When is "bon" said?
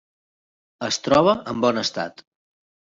1.69-1.85